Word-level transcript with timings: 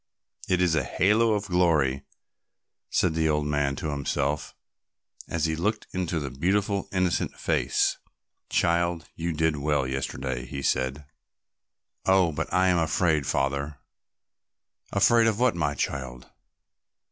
"It 0.49 0.63
is 0.63 0.73
a 0.73 0.83
halo 0.83 1.33
of 1.33 1.45
glory," 1.45 2.01
said 2.89 3.13
the 3.13 3.29
old 3.29 3.45
man 3.45 3.75
to 3.75 3.91
himself 3.91 4.55
as 5.29 5.45
he 5.45 5.55
looked 5.55 5.85
into 5.93 6.19
the 6.19 6.31
beautiful 6.31 6.89
innocent 6.91 7.37
face. 7.39 7.99
"Child, 8.49 9.07
you 9.15 9.31
did 9.31 9.57
well 9.57 9.85
yesterday," 9.85 10.47
he 10.47 10.63
said. 10.63 11.05
"Oh, 12.07 12.31
but 12.31 12.51
I 12.51 12.69
am 12.69 12.79
afraid, 12.79 13.27
Father." 13.27 13.77
"Afraid 14.91 15.27
of 15.27 15.39
what, 15.39 15.55
my 15.55 15.75
child?" 15.75 16.31